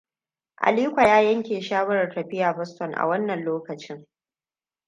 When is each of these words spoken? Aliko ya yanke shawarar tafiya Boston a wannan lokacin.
Aliko 0.61 1.01
ya 1.01 1.21
yanke 1.21 1.61
shawarar 1.61 2.09
tafiya 2.15 2.53
Boston 2.53 2.93
a 2.95 3.07
wannan 3.07 3.43
lokacin. 3.45 4.07